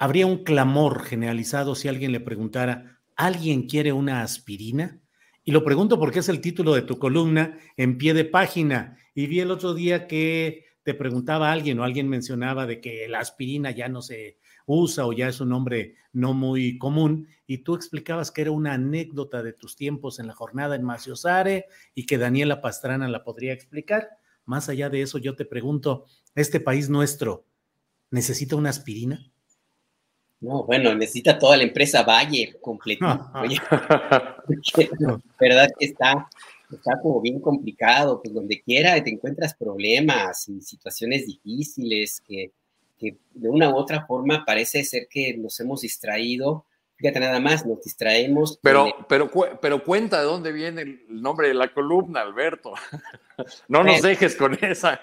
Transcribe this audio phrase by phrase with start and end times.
[0.00, 4.98] habría un clamor generalizado si alguien le preguntara, ¿alguien quiere una aspirina?
[5.44, 8.96] Y lo pregunto porque es el título de tu columna en pie de página.
[9.14, 13.18] Y vi el otro día que te preguntaba alguien o alguien mencionaba de que la
[13.18, 17.28] aspirina ya no se usa o ya es un nombre no muy común.
[17.46, 21.66] Y tú explicabas que era una anécdota de tus tiempos en la jornada en Maciosare
[21.94, 24.08] y que Daniela Pastrana la podría explicar.
[24.46, 27.44] Más allá de eso, yo te pregunto, ¿este país nuestro
[28.10, 29.30] necesita una aspirina?
[30.40, 33.30] No, bueno, necesita toda la empresa Bayer completita.
[35.40, 36.28] verdad que está,
[36.72, 42.52] está como bien complicado, pues donde quiera te encuentras problemas y situaciones difíciles que,
[42.98, 46.64] que de una u otra forma parece ser que nos hemos distraído.
[46.96, 48.58] Fíjate nada más, nos distraemos.
[48.62, 52.72] Pero, pero, pero cuenta de dónde viene el nombre de la columna, Alberto.
[53.68, 55.00] No nos dejes con esa.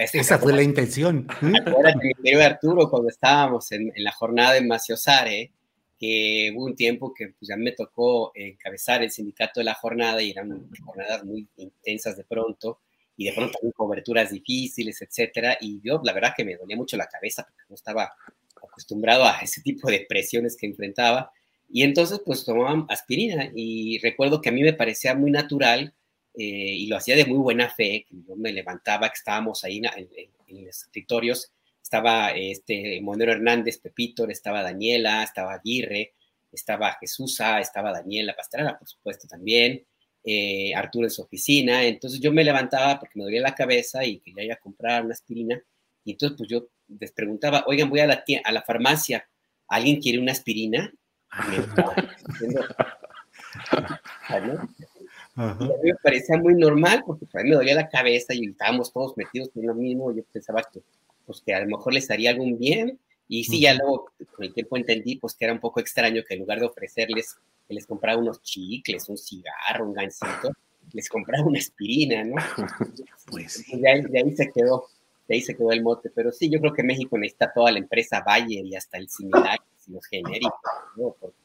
[0.00, 1.26] Pues, Esa fue la intención.
[1.66, 5.52] Acuérdate, mi Arturo, cuando estábamos en, en, la jornada en Maciosare,
[5.98, 10.22] que hubo un tiempo que pues, ya me tocó encabezar el sindicato de la jornada
[10.22, 12.80] y eran jornadas muy intensas de pronto,
[13.14, 16.96] y de pronto también coberturas difíciles, etcétera, y yo la verdad que me dolía mucho
[16.96, 18.10] la cabeza porque no estaba
[18.56, 21.30] acostumbrado a ese tipo de presiones que enfrentaba,
[21.68, 25.92] y entonces pues tomaban aspirina, y recuerdo que a mí me parecía muy natural
[26.42, 29.84] eh, y lo hacía de muy buena fe, yo me levantaba, que estábamos ahí en,
[29.84, 30.08] en,
[30.46, 31.52] en los escritorios,
[31.82, 36.14] estaba este Monero Hernández, Pepito, estaba Daniela, estaba Aguirre,
[36.50, 39.84] estaba Jesusa, estaba Daniela Pastrana, por supuesto, también,
[40.24, 44.20] eh, Arturo en su oficina, entonces yo me levantaba porque me dolía la cabeza y
[44.20, 45.62] quería ir a comprar una aspirina,
[46.04, 49.28] y entonces pues yo les preguntaba, oigan, voy a la, a la farmacia,
[49.68, 50.90] ¿alguien quiere una aspirina?
[55.34, 55.64] Ajá.
[55.64, 58.46] Y a mí me parecía muy normal porque a mí me dolía la cabeza y
[58.46, 60.12] estábamos todos metidos en lo mismo.
[60.12, 60.80] Yo pensaba que,
[61.26, 62.98] pues, que a lo mejor les haría algún bien.
[63.28, 66.34] Y sí, ya luego con el tiempo entendí pues, que era un poco extraño que
[66.34, 67.36] en lugar de ofrecerles
[67.68, 70.50] que les comprara unos chicles, un cigarro, un gancito,
[70.92, 72.34] les compraba una aspirina, ¿no?
[73.30, 74.86] Pues de ahí, de ahí se quedó,
[75.28, 76.10] de ahí se quedó el mote.
[76.12, 79.60] Pero sí, yo creo que México necesita toda la empresa Bayer y hasta el similar
[79.86, 80.60] y los genéricos,
[80.96, 81.14] ¿no?
[81.20, 81.36] Porque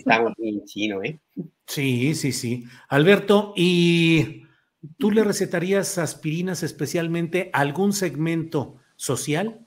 [0.00, 1.18] estamos muy chino, ¿eh?
[1.66, 2.64] Sí, sí, sí.
[2.88, 4.42] Alberto, ¿y
[4.98, 9.66] tú le recetarías aspirinas especialmente a algún segmento social?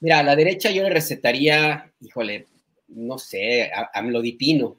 [0.00, 2.46] Mira, a la derecha yo le recetaría, híjole,
[2.88, 4.76] no sé, amlodipino,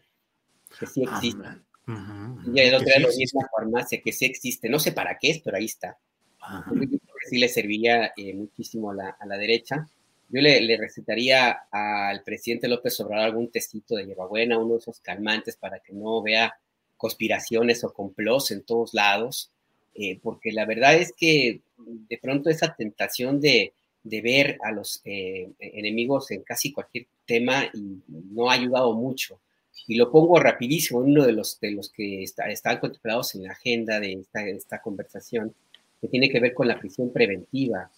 [0.80, 1.48] que sí existe.
[1.88, 2.56] Uh -huh.
[2.56, 4.70] Y el otro día lo vi en una farmacia, que sí existe.
[4.70, 5.98] No sé para qué es, pero ahí está.
[6.40, 7.00] Uh -huh.
[7.30, 9.88] Sí le serviría eh, muchísimo a la, a la derecha
[10.34, 15.00] yo le, le, recetaría al presidente López Obrador algún testito de hierbabuena, uno de esos
[15.00, 16.58] calmantes para que no vea
[16.98, 19.52] conspiraciones o complots en todos lados,
[19.94, 25.52] eh, porque la verdad es que de pronto esa tentación de, ver a los eh,
[25.60, 29.40] enemigos en casi cualquier tema no ha ayudado mucho.
[29.88, 31.60] Y lo pongo rapidísimo, uno de los,
[31.94, 35.54] que está, están contemplados en la agenda de esta, de esta conversación,
[36.02, 37.92] que tiene que ver con la prisión preventiva.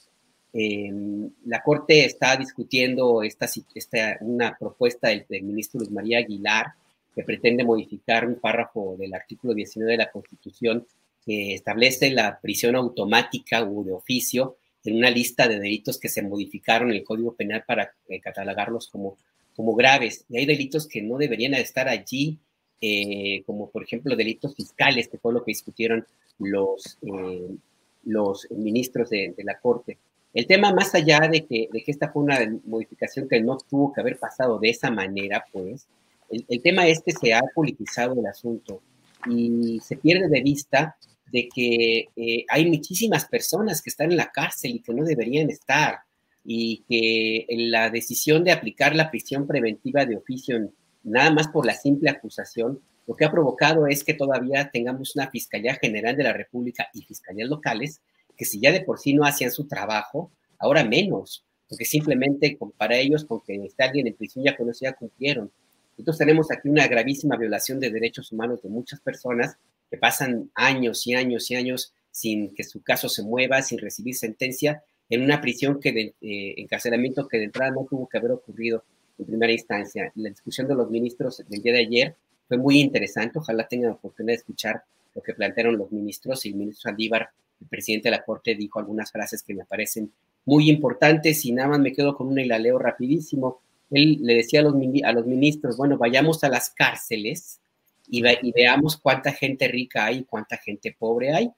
[1.45, 6.67] La Corte está discutiendo esta, esta, una propuesta del, del, ministro Luis María Aguilar
[7.13, 10.85] que pretende modificar un párrafo del artículo 19 de la Constitución
[11.25, 16.21] que establece la prisión automática o de oficio en una lista de delitos que se
[16.21, 19.17] modificaron en el Código Penal para eh, catalogarlos como,
[19.55, 20.25] como graves.
[20.29, 22.37] Y hay delitos que no deberían estar allí,
[22.79, 26.05] eh, como por ejemplo delitos fiscales, que fue lo que discutieron
[26.37, 27.55] los, eh,
[28.03, 29.97] los ministros de, la Corte.
[30.35, 33.91] El tema, más allá de que, de que esta fue una modificación que no tuvo
[33.91, 35.87] que haber pasado de esa manera, pues,
[36.29, 38.81] el, el tema es que se ha politizado el asunto
[39.27, 40.97] y se pierde de vista
[41.31, 45.49] de que eh, hay muchísimas personas que están en la cárcel y que no deberían
[45.49, 45.99] estar
[46.43, 50.71] y que la decisión de aplicar la prisión preventiva de oficio
[51.03, 55.29] nada más por la simple acusación, lo que ha provocado es que todavía tengamos una
[55.29, 58.01] Fiscalía General de la República y fiscalías locales
[58.35, 62.97] que si ya de por sí no hacían su trabajo, ahora menos, porque simplemente para
[62.97, 65.51] ellos, con que esté alguien en prisión ya con eso ya cumplieron.
[65.97, 69.57] Entonces tenemos aquí una gravísima violación de derechos humanos de muchas personas
[69.89, 74.15] que pasan años y años y años sin que su caso se mueva, sin recibir
[74.15, 78.31] sentencia, en una prisión que de eh, encarcelamiento que de entrada no tuvo que haber
[78.31, 78.83] ocurrido
[79.17, 80.11] en primera instancia.
[80.15, 82.15] La discusión de los ministros del día de ayer
[82.47, 84.83] fue muy interesante, ojalá tengan la oportunidad de escuchar
[85.13, 87.29] lo que plantearon los ministros y el ministro Andívar,
[87.65, 90.11] el presidente de la Corte, dijo algunas frases que me parecen
[90.45, 93.61] muy importantes y nada más me quedo con una y la leo rapidísimo.
[93.89, 97.59] Él le decía a los, a los ministros, bueno, vayamos a las cárceles
[98.07, 98.21] y,
[98.51, 101.51] veamos cuánta gente rica hay y cuánta gente pobre hay,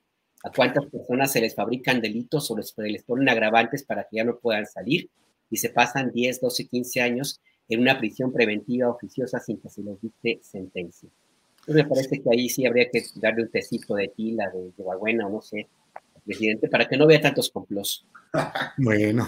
[0.44, 4.24] a cuántas personas se les fabrican delitos o les, les ponen agravantes para que ya
[4.24, 5.10] no puedan salir
[5.50, 9.82] y se pasan 10, 12, 15 años en una prisión preventiva oficiosa sin que se
[9.82, 11.10] les dicte sentencia.
[11.68, 14.84] Entonces me parece que ahí sí habría que darle un tecito de tila, de, de
[14.84, 15.68] o no sé,
[16.28, 18.06] presidente, para que no vea tantos complos.
[18.78, 19.28] Bueno,